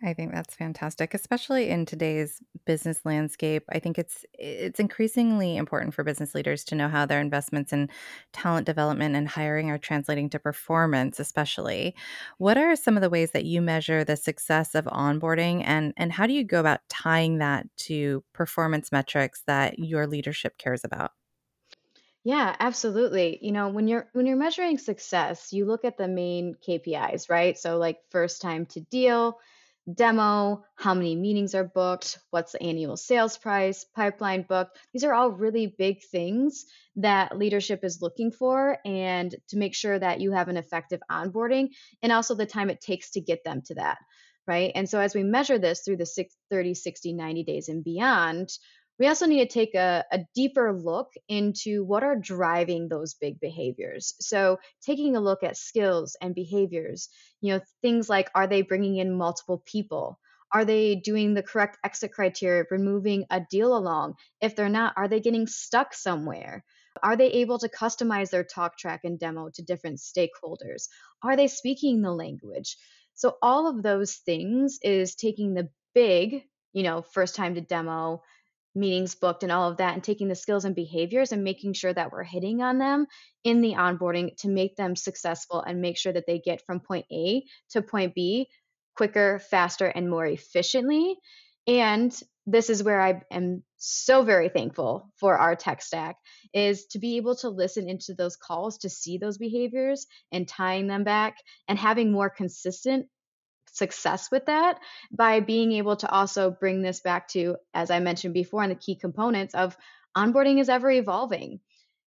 I 0.00 0.14
think 0.14 0.30
that's 0.32 0.54
fantastic, 0.54 1.12
especially 1.12 1.70
in 1.70 1.84
today's 1.84 2.40
business 2.64 3.04
landscape. 3.04 3.64
I 3.70 3.80
think 3.80 3.98
it's 3.98 4.24
it's 4.32 4.78
increasingly 4.78 5.56
important 5.56 5.92
for 5.92 6.04
business 6.04 6.36
leaders 6.36 6.62
to 6.66 6.76
know 6.76 6.88
how 6.88 7.04
their 7.04 7.20
investments 7.20 7.72
in 7.72 7.90
talent 8.32 8.64
development 8.64 9.16
and 9.16 9.26
hiring 9.28 9.70
are 9.70 9.78
translating 9.78 10.30
to 10.30 10.38
performance, 10.38 11.18
especially. 11.18 11.96
What 12.38 12.56
are 12.56 12.76
some 12.76 12.96
of 12.96 13.00
the 13.02 13.10
ways 13.10 13.32
that 13.32 13.44
you 13.44 13.60
measure 13.60 14.04
the 14.04 14.16
success 14.16 14.76
of 14.76 14.84
onboarding 14.84 15.62
and 15.64 15.92
and 15.96 16.12
how 16.12 16.28
do 16.28 16.32
you 16.32 16.44
go 16.44 16.60
about 16.60 16.88
tying 16.88 17.38
that 17.38 17.66
to 17.78 18.22
performance 18.32 18.92
metrics 18.92 19.42
that 19.48 19.80
your 19.80 20.06
leadership 20.06 20.58
cares 20.58 20.84
about? 20.84 21.10
Yeah, 22.24 22.56
absolutely. 22.58 23.38
You 23.44 23.52
know, 23.52 23.68
when 23.68 23.88
you're 23.88 24.08
when 24.12 24.26
you're 24.26 24.36
measuring 24.36 24.78
success, 24.78 25.52
you 25.52 25.64
look 25.64 25.84
at 25.84 25.96
the 25.96 26.08
main 26.08 26.54
KPIs, 26.60 27.30
right? 27.30 27.56
So 27.56 27.78
like 27.78 28.00
first 28.10 28.42
time 28.42 28.66
to 28.66 28.80
deal, 28.80 29.38
demo, 29.94 30.64
how 30.76 30.94
many 30.94 31.16
meetings 31.16 31.54
are 31.54 31.64
booked, 31.64 32.18
what's 32.30 32.52
the 32.52 32.62
annual 32.62 32.96
sales 32.96 33.38
price, 33.38 33.84
pipeline 33.94 34.42
booked. 34.42 34.76
These 34.92 35.04
are 35.04 35.14
all 35.14 35.30
really 35.30 35.74
big 35.78 36.02
things 36.02 36.66
that 36.96 37.36
leadership 37.36 37.84
is 37.84 38.02
looking 38.02 38.30
for 38.30 38.78
and 38.84 39.34
to 39.48 39.56
make 39.56 39.74
sure 39.74 39.98
that 39.98 40.20
you 40.20 40.32
have 40.32 40.48
an 40.48 40.56
effective 40.56 41.00
onboarding 41.10 41.68
and 42.02 42.12
also 42.12 42.34
the 42.34 42.46
time 42.46 42.70
it 42.70 42.80
takes 42.80 43.10
to 43.12 43.20
get 43.20 43.44
them 43.44 43.62
to 43.66 43.74
that. 43.76 43.98
Right. 44.46 44.72
And 44.74 44.88
so 44.88 44.98
as 44.98 45.14
we 45.14 45.22
measure 45.22 45.58
this 45.58 45.82
through 45.84 45.98
the 45.98 46.06
6, 46.06 46.34
30, 46.50 46.72
60, 46.72 47.12
90 47.12 47.44
days 47.44 47.68
and 47.68 47.84
beyond, 47.84 48.48
we 48.98 49.06
also 49.06 49.26
need 49.26 49.48
to 49.48 49.52
take 49.52 49.74
a, 49.74 50.04
a, 50.10 50.20
deeper 50.34 50.72
look 50.72 51.12
into 51.28 51.84
what 51.84 52.02
are 52.02 52.16
driving 52.16 52.88
those 52.88 53.14
big 53.14 53.38
behaviors. 53.40 54.14
So, 54.20 54.58
taking 54.84 55.16
a 55.16 55.20
look 55.20 55.42
at 55.42 55.56
skills 55.56 56.16
and 56.20 56.34
behaviors, 56.34 57.08
you 57.40 57.54
know, 57.54 57.60
things 57.82 58.08
like 58.08 58.30
are 58.34 58.46
they 58.46 58.62
bringing 58.62 58.96
in 58.96 59.16
multiple 59.16 59.62
people? 59.64 60.18
Are 60.52 60.64
they 60.64 60.94
doing 60.96 61.34
the 61.34 61.42
correct 61.42 61.78
exit 61.84 62.12
criteria 62.12 62.64
for 62.64 62.78
moving 62.78 63.26
a 63.30 63.40
deal 63.50 63.76
along? 63.76 64.14
If 64.40 64.56
they're 64.56 64.68
not, 64.68 64.94
are 64.96 65.08
they 65.08 65.20
getting 65.20 65.46
stuck 65.46 65.94
somewhere? 65.94 66.64
Are 67.02 67.16
they 67.16 67.30
able 67.32 67.58
to 67.58 67.68
customize 67.68 68.30
their 68.30 68.44
talk 68.44 68.78
track 68.78 69.00
and 69.04 69.18
demo 69.18 69.50
to 69.54 69.62
different 69.62 69.98
stakeholders? 69.98 70.88
Are 71.22 71.36
they 71.36 71.48
speaking 71.48 72.02
the 72.02 72.12
language? 72.12 72.76
So, 73.14 73.36
all 73.42 73.68
of 73.68 73.82
those 73.82 74.16
things 74.16 74.78
is 74.82 75.14
taking 75.14 75.54
the 75.54 75.68
big, 75.94 76.42
you 76.72 76.82
know, 76.82 77.02
first 77.02 77.34
time 77.34 77.54
to 77.54 77.60
demo, 77.60 78.22
meetings 78.74 79.14
booked 79.14 79.42
and 79.42 79.52
all 79.52 79.70
of 79.70 79.78
that 79.78 79.94
and 79.94 80.04
taking 80.04 80.28
the 80.28 80.34
skills 80.34 80.64
and 80.64 80.74
behaviors 80.74 81.32
and 81.32 81.42
making 81.42 81.72
sure 81.72 81.92
that 81.92 82.12
we're 82.12 82.22
hitting 82.22 82.62
on 82.62 82.78
them 82.78 83.06
in 83.44 83.60
the 83.60 83.74
onboarding 83.74 84.36
to 84.36 84.48
make 84.48 84.76
them 84.76 84.94
successful 84.94 85.60
and 85.60 85.80
make 85.80 85.96
sure 85.96 86.12
that 86.12 86.26
they 86.26 86.38
get 86.38 86.64
from 86.66 86.80
point 86.80 87.06
A 87.10 87.44
to 87.70 87.82
point 87.82 88.14
B 88.14 88.48
quicker, 88.96 89.38
faster, 89.38 89.86
and 89.86 90.10
more 90.10 90.26
efficiently. 90.26 91.16
And 91.68 92.12
this 92.46 92.70
is 92.70 92.82
where 92.82 93.00
I 93.00 93.22
am 93.30 93.62
so 93.76 94.22
very 94.22 94.48
thankful 94.48 95.12
for 95.16 95.38
our 95.38 95.54
tech 95.54 95.82
stack 95.82 96.16
is 96.52 96.86
to 96.86 96.98
be 96.98 97.16
able 97.16 97.36
to 97.36 97.48
listen 97.48 97.88
into 97.88 98.14
those 98.14 98.36
calls 98.36 98.78
to 98.78 98.88
see 98.88 99.18
those 99.18 99.38
behaviors 99.38 100.06
and 100.32 100.48
tying 100.48 100.86
them 100.86 101.04
back 101.04 101.36
and 101.68 101.78
having 101.78 102.10
more 102.10 102.30
consistent 102.30 103.06
success 103.78 104.30
with 104.30 104.46
that 104.46 104.78
by 105.10 105.40
being 105.40 105.72
able 105.72 105.96
to 105.96 106.10
also 106.10 106.50
bring 106.50 106.82
this 106.82 107.00
back 107.00 107.28
to, 107.28 107.56
as 107.72 107.90
I 107.90 108.00
mentioned 108.00 108.34
before, 108.34 108.62
and 108.62 108.70
the 108.70 108.76
key 108.76 108.96
components 108.96 109.54
of 109.54 109.76
onboarding 110.16 110.60
is 110.60 110.68
ever 110.68 110.90
evolving. 110.90 111.60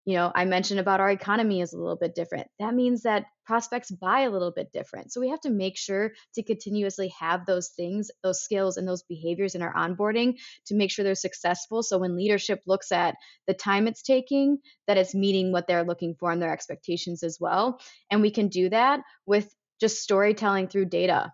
You 0.04 0.16
know, 0.16 0.32
I 0.34 0.46
mentioned 0.46 0.80
about 0.80 1.00
our 1.00 1.12
economy 1.12 1.62
is 1.62 1.74
a 1.74 1.78
little 1.78 1.96
bit 1.96 2.16
different. 2.16 2.48
That 2.58 2.74
means 2.74 3.04
that 3.04 3.26
prospects 3.46 3.92
buy 3.92 4.22
a 4.22 4.32
little 4.32 4.52
bit 4.52 4.72
different. 4.74 5.14
So 5.14 5.22
we 5.22 5.30
have 5.30 5.42
to 5.42 5.52
make 5.52 5.78
sure 5.78 6.14
to 6.34 6.42
continuously 6.42 7.14
have 7.20 7.46
those 7.46 7.70
things, 7.70 8.10
those 8.24 8.42
skills, 8.42 8.78
and 8.78 8.88
those 8.88 9.04
behaviors 9.04 9.54
in 9.54 9.62
our 9.62 9.74
onboarding 9.74 10.40
to 10.66 10.76
make 10.76 10.90
sure 10.90 11.04
they're 11.04 11.14
successful. 11.14 11.84
So 11.84 12.00
when 12.00 12.18
leadership 12.18 12.62
looks 12.66 12.92
at 12.92 13.16
the 13.46 13.54
time 13.54 13.88
it's 13.88 14.02
taking, 14.02 14.58
that 14.88 14.98
it's 14.98 15.14
meeting 15.14 15.52
what 15.52 15.68
they're 15.68 15.84
looking 15.84 16.16
for 16.20 16.32
and 16.32 16.42
their 16.42 16.52
expectations 16.52 17.22
as 17.22 17.38
well. 17.40 17.80
And 18.10 18.24
we 18.24 18.32
can 18.32 18.48
do 18.48 18.70
that 18.70 19.02
with 19.28 19.54
just 19.80 20.02
storytelling 20.02 20.68
through 20.68 20.86
data. 20.86 21.32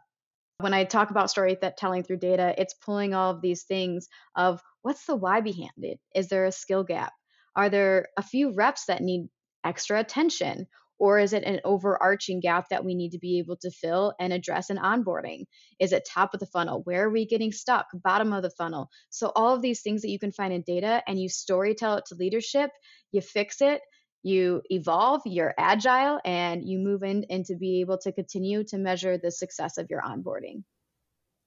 When 0.59 0.73
I 0.73 0.85
talk 0.85 1.11
about 1.11 1.29
storytelling 1.29 2.03
through 2.03 2.17
data, 2.17 2.55
it's 2.57 2.73
pulling 2.73 3.13
all 3.13 3.29
of 3.29 3.41
these 3.41 3.63
things 3.63 4.07
of 4.35 4.59
what's 4.81 5.05
the 5.05 5.15
why 5.15 5.41
behind 5.41 5.69
it? 5.77 5.99
Is 6.15 6.29
there 6.29 6.45
a 6.45 6.51
skill 6.51 6.83
gap? 6.83 7.13
Are 7.55 7.69
there 7.69 8.07
a 8.17 8.23
few 8.23 8.53
reps 8.55 8.85
that 8.85 9.01
need 9.01 9.29
extra 9.63 9.99
attention? 9.99 10.65
Or 10.97 11.19
is 11.19 11.33
it 11.33 11.43
an 11.43 11.61
overarching 11.63 12.39
gap 12.39 12.69
that 12.69 12.83
we 12.83 12.95
need 12.95 13.11
to 13.11 13.19
be 13.19 13.37
able 13.37 13.57
to 13.57 13.69
fill 13.69 14.15
and 14.19 14.33
address 14.33 14.71
in 14.71 14.77
onboarding? 14.77 15.45
Is 15.79 15.93
it 15.93 16.09
top 16.11 16.33
of 16.33 16.39
the 16.39 16.47
funnel? 16.47 16.81
Where 16.85 17.05
are 17.05 17.11
we 17.11 17.27
getting 17.27 17.51
stuck? 17.51 17.85
Bottom 17.93 18.33
of 18.33 18.41
the 18.41 18.49
funnel? 18.49 18.89
So, 19.11 19.31
all 19.35 19.53
of 19.53 19.61
these 19.61 19.81
things 19.81 20.01
that 20.01 20.09
you 20.09 20.17
can 20.17 20.31
find 20.31 20.51
in 20.51 20.63
data 20.63 21.03
and 21.07 21.19
you 21.21 21.29
story 21.29 21.75
tell 21.75 21.97
it 21.97 22.05
to 22.07 22.15
leadership, 22.15 22.71
you 23.11 23.21
fix 23.21 23.61
it, 23.61 23.81
you 24.27 24.61
evolve, 24.69 25.21
you're 25.25 25.53
agile, 25.57 26.19
and 26.25 26.67
you 26.67 26.79
move 26.79 27.03
in 27.03 27.25
and 27.29 27.45
to 27.45 27.55
be 27.55 27.81
able 27.81 27.97
to 27.99 28.11
continue 28.11 28.63
to 28.65 28.77
measure 28.77 29.17
the 29.17 29.31
success 29.31 29.77
of 29.77 29.89
your 29.89 30.01
onboarding. 30.01 30.63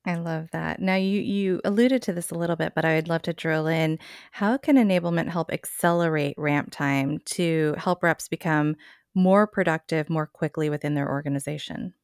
I 0.06 0.14
love 0.14 0.50
that. 0.52 0.80
Now 0.80 0.94
you 0.96 1.20
you 1.20 1.60
alluded 1.64 2.02
to 2.02 2.12
this 2.12 2.30
a 2.30 2.34
little 2.34 2.56
bit, 2.56 2.74
but 2.74 2.84
I 2.84 2.94
would 2.96 3.08
love 3.08 3.22
to 3.22 3.32
drill 3.34 3.66
in. 3.66 3.98
How 4.32 4.56
can 4.56 4.76
enablement 4.76 5.28
help 5.28 5.50
accelerate 5.52 6.34
ramp 6.38 6.70
time 6.70 7.18
to 7.36 7.74
help 7.78 8.02
reps 8.02 8.28
become 8.28 8.76
more 9.14 9.46
productive 9.46 10.08
more 10.10 10.26
quickly 10.26 10.70
within 10.70 10.94
their 10.94 11.08
organization? 11.10 11.94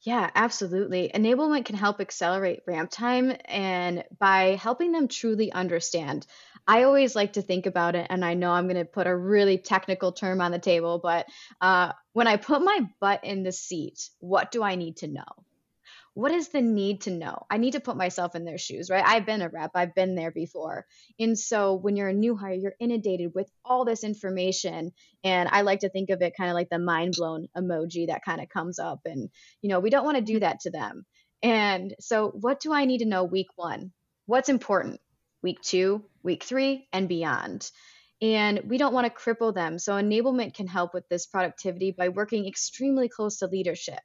Yeah, 0.00 0.30
absolutely. 0.34 1.10
Enablement 1.14 1.64
can 1.64 1.76
help 1.76 2.00
accelerate 2.00 2.60
ramp 2.66 2.90
time 2.90 3.32
and 3.46 4.04
by 4.18 4.54
helping 4.56 4.92
them 4.92 5.08
truly 5.08 5.50
understand. 5.50 6.26
I 6.66 6.84
always 6.84 7.14
like 7.14 7.34
to 7.34 7.42
think 7.42 7.66
about 7.66 7.94
it, 7.94 8.06
and 8.08 8.24
I 8.24 8.34
know 8.34 8.50
I'm 8.50 8.66
going 8.66 8.76
to 8.76 8.84
put 8.84 9.06
a 9.06 9.16
really 9.16 9.58
technical 9.58 10.12
term 10.12 10.40
on 10.40 10.50
the 10.50 10.58
table, 10.58 10.98
but 11.02 11.26
uh, 11.60 11.92
when 12.12 12.26
I 12.26 12.36
put 12.36 12.62
my 12.62 12.88
butt 13.00 13.24
in 13.24 13.42
the 13.42 13.52
seat, 13.52 14.08
what 14.20 14.50
do 14.50 14.62
I 14.62 14.74
need 14.76 14.98
to 14.98 15.08
know? 15.08 15.44
what 16.14 16.30
is 16.30 16.48
the 16.48 16.62
need 16.62 17.02
to 17.02 17.10
know? 17.10 17.44
I 17.50 17.58
need 17.58 17.72
to 17.72 17.80
put 17.80 17.96
myself 17.96 18.36
in 18.36 18.44
their 18.44 18.56
shoes, 18.56 18.88
right? 18.88 19.04
I've 19.04 19.26
been 19.26 19.42
a 19.42 19.48
rep, 19.48 19.72
I've 19.74 19.96
been 19.96 20.14
there 20.14 20.30
before. 20.30 20.86
And 21.18 21.36
so 21.36 21.74
when 21.74 21.96
you're 21.96 22.08
a 22.08 22.14
new 22.14 22.36
hire, 22.36 22.54
you're 22.54 22.76
inundated 22.78 23.32
with 23.34 23.50
all 23.64 23.84
this 23.84 24.04
information. 24.04 24.92
And 25.24 25.48
I 25.50 25.62
like 25.62 25.80
to 25.80 25.88
think 25.88 26.10
of 26.10 26.22
it 26.22 26.36
kind 26.36 26.50
of 26.50 26.54
like 26.54 26.70
the 26.70 26.78
mind 26.78 27.14
blown 27.16 27.48
emoji 27.56 28.06
that 28.06 28.24
kind 28.24 28.40
of 28.40 28.48
comes 28.48 28.78
up. 28.78 29.00
And, 29.04 29.28
you 29.60 29.68
know, 29.68 29.80
we 29.80 29.90
don't 29.90 30.04
want 30.04 30.16
to 30.16 30.32
do 30.32 30.38
that 30.38 30.60
to 30.60 30.70
them. 30.70 31.04
And 31.42 31.94
so, 31.98 32.30
what 32.30 32.60
do 32.60 32.72
I 32.72 32.84
need 32.84 32.98
to 32.98 33.06
know 33.06 33.24
week 33.24 33.48
one? 33.56 33.92
What's 34.26 34.48
important? 34.48 35.00
Week 35.42 35.60
two, 35.60 36.04
week 36.24 36.42
three, 36.42 36.88
and 36.92 37.08
beyond 37.08 37.70
and 38.24 38.62
we 38.66 38.78
don't 38.78 38.94
want 38.94 39.06
to 39.06 39.12
cripple 39.12 39.54
them. 39.54 39.78
So, 39.78 39.92
enablement 39.94 40.54
can 40.54 40.66
help 40.66 40.94
with 40.94 41.08
this 41.08 41.26
productivity 41.26 41.90
by 41.90 42.08
working 42.08 42.46
extremely 42.46 43.08
close 43.08 43.38
to 43.38 43.46
leadership. 43.46 44.00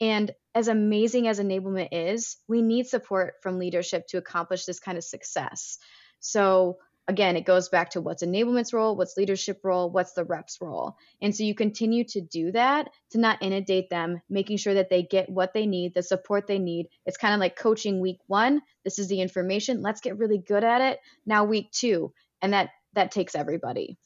And 0.00 0.30
as 0.54 0.68
amazing 0.68 1.28
as 1.28 1.38
enablement 1.38 1.88
is, 1.92 2.36
we 2.48 2.60
need 2.60 2.86
support 2.86 3.34
from 3.42 3.58
leadership 3.58 4.06
to 4.08 4.18
accomplish 4.18 4.64
this 4.64 4.80
kind 4.80 4.98
of 4.98 5.04
success. 5.04 5.78
So, 6.18 6.78
again, 7.08 7.36
it 7.36 7.44
goes 7.44 7.68
back 7.68 7.90
to 7.90 8.00
what's 8.00 8.22
enablement's 8.22 8.72
role, 8.72 8.96
what's 8.96 9.16
leadership 9.16 9.60
role, 9.64 9.90
what's 9.90 10.12
the 10.12 10.24
rep's 10.24 10.58
role. 10.60 10.96
And 11.20 11.34
so 11.34 11.44
you 11.44 11.54
continue 11.54 12.04
to 12.04 12.20
do 12.20 12.52
that 12.52 12.88
to 13.10 13.18
not 13.18 13.42
inundate 13.42 13.90
them, 13.90 14.20
making 14.28 14.58
sure 14.58 14.74
that 14.74 14.90
they 14.90 15.02
get 15.02 15.28
what 15.28 15.52
they 15.52 15.66
need, 15.66 15.94
the 15.94 16.02
support 16.02 16.46
they 16.46 16.58
need. 16.58 16.86
It's 17.06 17.16
kind 17.16 17.34
of 17.34 17.40
like 17.40 17.56
coaching 17.56 18.00
week 18.00 18.18
one. 18.26 18.62
This 18.84 18.98
is 18.98 19.08
the 19.08 19.20
information. 19.20 19.82
Let's 19.82 20.00
get 20.00 20.18
really 20.18 20.38
good 20.38 20.64
at 20.64 20.80
it. 20.80 21.00
Now 21.26 21.44
week 21.44 21.70
two. 21.72 22.12
And 22.42 22.52
that 22.52 22.70
that 22.94 23.10
takes 23.12 23.34
everybody. 23.34 23.98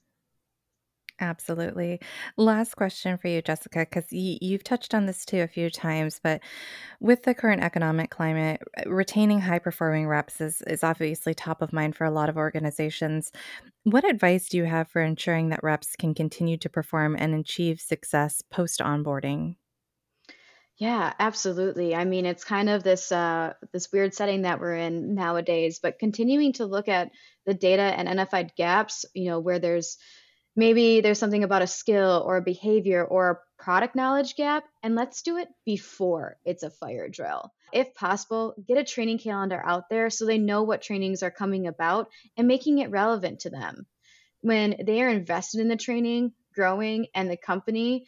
Absolutely. 1.21 2.01
Last 2.37 2.75
question 2.75 3.17
for 3.19 3.29
you, 3.29 3.41
Jessica, 3.41 3.81
because 3.81 4.13
you, 4.13 4.37
you've 4.41 4.65
touched 4.65 4.95
on 4.95 5.07
this 5.07 5.25
too 5.25 5.43
a 5.43 5.47
few 5.47 5.71
times, 5.71 6.21
but 6.21 6.41
with 7.01 7.23
the 7.23 7.35
current 7.35 7.63
economic 7.63 8.11
climate, 8.11 8.61
retaining 8.87 9.41
high 9.41 9.61
performing 9.61 10.09
reps 10.09 10.41
is, 10.41 10.61
is 10.63 10.83
obviously 10.83 11.33
top 11.33 11.63
of 11.63 11.73
mind 11.73 11.95
for 11.95 12.05
a 12.05 12.11
lot 12.11 12.29
of 12.29 12.37
organizations. 12.37 13.31
What 13.85 14.05
advice 14.05 14.49
do 14.49 14.57
you 14.57 14.65
have 14.65 14.89
for 14.89 15.03
ensuring 15.03 15.51
that 15.51 15.63
reps 15.63 15.95
can 15.95 16.15
continue 16.15 16.57
to 16.59 16.69
perform 16.69 17.15
and 17.17 17.35
achieve 17.35 17.81
success 17.81 18.43
post 18.43 18.81
onboarding? 18.81 19.55
Yeah, 20.77 21.13
absolutely. 21.21 21.95
I 21.95 22.05
mean, 22.05 22.27
it's 22.27 22.43
kind 22.45 22.69
of 22.69 22.83
this 22.83 23.13
uh, 23.13 23.55
this 23.73 23.93
weird 23.93 24.13
setting 24.15 24.43
that 24.43 24.59
we're 24.61 24.75
in 24.75 25.15
nowadays, 25.15 25.79
but 25.79 26.01
continuing 26.01 26.53
to 26.55 26.67
look 26.67 26.89
at 26.89 27.13
the 27.47 27.55
data 27.55 27.83
and 27.83 28.09
identified 28.09 28.57
gaps, 28.57 29.05
you 29.15 29.27
know, 29.31 29.39
where 29.39 29.61
there's 29.61 29.99
Maybe 30.57 31.01
there's 31.01 31.19
something 31.19 31.43
about 31.43 31.63
a 31.63 31.67
skill 31.67 32.23
or 32.25 32.37
a 32.37 32.43
behavior 32.43 33.05
or 33.05 33.31
a 33.31 33.63
product 33.63 33.97
knowledge 33.97 34.37
gap, 34.37 34.65
and 34.83 34.95
let's 34.95 35.23
do 35.23 35.37
it 35.37 35.49
before 35.65 36.37
it's 36.45 36.63
a 36.63 36.71
fire 36.71 37.09
drill. 37.09 37.53
If 37.73 37.95
possible, 37.95 38.55
get 38.67 38.79
a 38.79 38.85
training 38.85 39.19
calendar 39.19 39.61
out 39.65 39.89
there 39.89 40.11
so 40.11 40.27
they 40.27 40.39
know 40.39 40.63
what 40.63 40.83
trainings 40.83 41.25
are 41.25 41.31
coming 41.31 41.67
about 41.67 42.09
and 42.37 42.47
making 42.47 42.79
it 42.79 42.91
relevant 42.91 43.41
to 43.41 43.51
them. 43.51 43.87
When 44.43 44.77
they 44.85 45.03
are 45.03 45.09
invested 45.09 45.61
in 45.61 45.69
the 45.69 45.77
training, 45.77 46.33
growing, 46.55 47.09
and 47.15 47.29
the 47.29 47.37
company, 47.37 48.07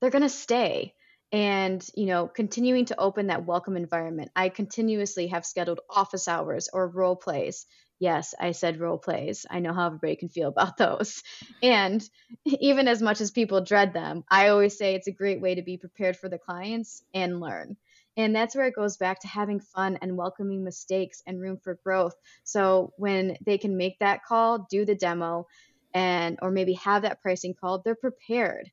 they're 0.00 0.10
going 0.10 0.22
to 0.22 0.28
stay 0.28 0.94
and 1.32 1.84
you 1.96 2.06
know 2.06 2.28
continuing 2.28 2.84
to 2.84 3.00
open 3.00 3.26
that 3.26 3.44
welcome 3.44 3.76
environment 3.76 4.30
i 4.36 4.48
continuously 4.48 5.26
have 5.26 5.44
scheduled 5.44 5.80
office 5.90 6.28
hours 6.28 6.68
or 6.72 6.86
role 6.86 7.16
plays 7.16 7.66
yes 7.98 8.34
i 8.40 8.52
said 8.52 8.80
role 8.80 8.98
plays. 8.98 9.46
I 9.50 9.60
know 9.60 9.72
how 9.72 9.86
everybody 9.86 10.16
can 10.16 10.28
feel 10.28 10.48
about 10.54 10.76
those. 10.76 11.22
And 11.62 12.02
even 12.46 12.88
as 12.88 13.00
much 13.02 13.20
as 13.20 13.30
people 13.30 13.60
dread 13.62 13.92
them 13.92 14.24
i 14.30 14.48
always 14.48 14.76
say 14.76 14.94
it's 14.94 15.06
a 15.08 15.12
great 15.12 15.40
way 15.40 15.54
to 15.54 15.62
be 15.62 15.76
prepared 15.78 16.16
for 16.16 16.28
the 16.28 16.38
clients 16.38 17.02
and 17.14 17.40
learn. 17.40 17.76
And 18.16 18.34
that's 18.34 18.54
where 18.54 18.66
it 18.66 18.76
goes 18.76 18.96
back 18.96 19.20
to 19.20 19.28
having 19.28 19.58
fun 19.60 19.98
and 20.00 20.16
welcoming 20.16 20.62
mistakes 20.62 21.20
and 21.26 21.40
room 21.40 21.58
for 21.58 21.78
growth. 21.82 22.14
So 22.44 22.92
when 22.96 23.36
they 23.44 23.58
can 23.58 23.76
make 23.76 23.98
that 23.98 24.24
call 24.24 24.66
do 24.70 24.84
the 24.84 24.94
demo 24.94 25.46
and 25.92 26.38
or 26.42 26.50
maybe 26.50 26.74
have 26.74 27.02
that 27.02 27.22
pricing 27.22 27.54
call 27.54 27.80
they're 27.80 27.94
prepared. 27.94 28.70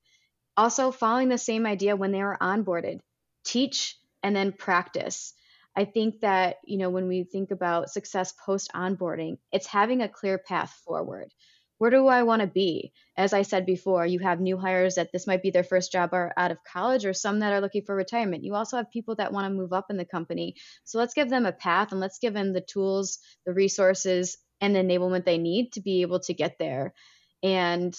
Also, 0.57 0.91
following 0.91 1.29
the 1.29 1.37
same 1.37 1.65
idea 1.65 1.95
when 1.95 2.11
they 2.11 2.21
were 2.21 2.37
onboarded. 2.39 2.99
Teach 3.45 3.97
and 4.21 4.35
then 4.35 4.51
practice. 4.51 5.33
I 5.75 5.85
think 5.85 6.21
that, 6.21 6.57
you 6.65 6.77
know, 6.77 6.89
when 6.89 7.07
we 7.07 7.23
think 7.23 7.51
about 7.51 7.89
success 7.89 8.33
post 8.45 8.71
onboarding, 8.75 9.37
it's 9.51 9.67
having 9.67 10.01
a 10.01 10.09
clear 10.09 10.37
path 10.37 10.71
forward. 10.85 11.33
Where 11.77 11.89
do 11.89 12.05
I 12.07 12.23
want 12.23 12.41
to 12.41 12.47
be? 12.47 12.91
As 13.17 13.33
I 13.33 13.41
said 13.41 13.65
before, 13.65 14.05
you 14.05 14.19
have 14.19 14.39
new 14.39 14.55
hires 14.55 14.95
that 14.95 15.11
this 15.11 15.25
might 15.25 15.41
be 15.41 15.49
their 15.49 15.63
first 15.63 15.91
job 15.91 16.11
or 16.13 16.31
out 16.37 16.51
of 16.51 16.63
college 16.63 17.05
or 17.05 17.13
some 17.13 17.39
that 17.39 17.53
are 17.53 17.61
looking 17.61 17.83
for 17.85 17.95
retirement. 17.95 18.43
You 18.43 18.53
also 18.53 18.77
have 18.77 18.91
people 18.91 19.15
that 19.15 19.33
want 19.33 19.45
to 19.45 19.53
move 19.53 19.73
up 19.73 19.87
in 19.89 19.97
the 19.97 20.05
company. 20.05 20.57
So 20.83 20.99
let's 20.99 21.15
give 21.15 21.29
them 21.29 21.47
a 21.47 21.51
path 21.51 21.91
and 21.91 21.99
let's 21.99 22.19
give 22.19 22.35
them 22.35 22.53
the 22.53 22.61
tools, 22.61 23.17
the 23.47 23.53
resources, 23.53 24.37
and 24.59 24.75
the 24.75 24.79
enablement 24.79 25.25
they 25.25 25.39
need 25.39 25.73
to 25.73 25.81
be 25.81 26.03
able 26.03 26.19
to 26.19 26.35
get 26.35 26.59
there. 26.59 26.93
And 27.41 27.97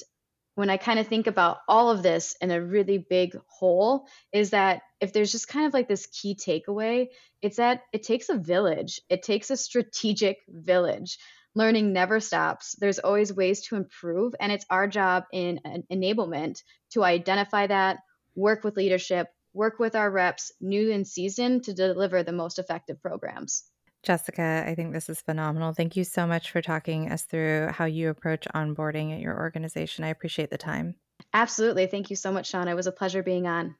when 0.54 0.68
I 0.68 0.76
kind 0.76 0.98
of 0.98 1.06
think 1.06 1.26
about 1.26 1.58
all 1.66 1.90
of 1.90 2.02
this 2.02 2.36
in 2.40 2.50
a 2.50 2.62
really 2.62 2.98
big 2.98 3.36
whole, 3.46 4.06
is 4.32 4.50
that 4.50 4.82
if 5.00 5.12
there's 5.12 5.32
just 5.32 5.48
kind 5.48 5.66
of 5.66 5.72
like 5.72 5.88
this 5.88 6.06
key 6.06 6.34
takeaway, 6.34 7.08
it's 7.40 7.56
that 7.56 7.82
it 7.92 8.02
takes 8.02 8.28
a 8.28 8.36
village, 8.36 9.00
it 9.08 9.22
takes 9.22 9.50
a 9.50 9.56
strategic 9.56 10.38
village. 10.48 11.18
Learning 11.54 11.92
never 11.92 12.20
stops. 12.20 12.76
There's 12.78 12.98
always 12.98 13.32
ways 13.32 13.66
to 13.66 13.76
improve, 13.76 14.34
and 14.40 14.52
it's 14.52 14.66
our 14.70 14.86
job 14.86 15.24
in 15.32 15.60
enablement 15.90 16.62
to 16.92 17.04
identify 17.04 17.66
that, 17.66 17.98
work 18.34 18.64
with 18.64 18.76
leadership, 18.76 19.28
work 19.54 19.78
with 19.78 19.94
our 19.94 20.10
reps, 20.10 20.52
new 20.60 20.92
and 20.92 21.06
seasoned, 21.06 21.64
to 21.64 21.74
deliver 21.74 22.22
the 22.22 22.32
most 22.32 22.58
effective 22.58 23.00
programs. 23.02 23.64
Jessica, 24.04 24.64
I 24.66 24.74
think 24.76 24.92
this 24.92 25.08
is 25.08 25.20
phenomenal. 25.22 25.72
Thank 25.72 25.96
you 25.96 26.04
so 26.04 26.24
much 26.26 26.50
for 26.52 26.60
talking 26.62 27.10
us 27.10 27.24
through 27.24 27.68
how 27.68 27.84
you 27.86 28.08
approach 28.10 28.46
onboarding 28.54 29.12
at 29.14 29.20
your 29.20 29.36
organization. 29.38 30.04
I 30.04 30.08
appreciate 30.08 30.50
the 30.50 30.58
time. 30.58 30.96
Absolutely. 31.34 31.86
Thank 31.86 32.08
you 32.08 32.16
so 32.16 32.32
much, 32.32 32.46
Sean. 32.48 32.68
It 32.68 32.74
was 32.74 32.86
a 32.86 32.92
pleasure 32.92 33.22
being 33.22 33.46
on. 33.46 33.76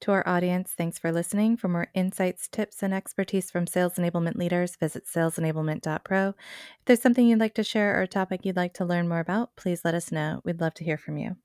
To 0.00 0.12
our 0.12 0.26
audience, 0.26 0.72
thanks 0.72 0.98
for 0.98 1.12
listening. 1.12 1.56
For 1.56 1.68
more 1.68 1.88
insights, 1.94 2.48
tips, 2.48 2.82
and 2.82 2.92
expertise 2.94 3.50
from 3.50 3.66
sales 3.66 3.94
enablement 3.94 4.34
leaders, 4.36 4.76
visit 4.76 5.04
salesenablement.pro. 5.06 6.28
If 6.30 6.34
there's 6.86 7.02
something 7.02 7.26
you'd 7.26 7.38
like 7.40 7.54
to 7.54 7.64
share 7.64 7.98
or 7.98 8.02
a 8.02 8.08
topic 8.08 8.44
you'd 8.44 8.56
like 8.56 8.74
to 8.74 8.84
learn 8.84 9.08
more 9.08 9.20
about, 9.20 9.56
please 9.56 9.84
let 9.84 9.94
us 9.94 10.10
know. 10.10 10.40
We'd 10.44 10.60
love 10.60 10.74
to 10.74 10.84
hear 10.84 10.98
from 10.98 11.18
you. 11.18 11.36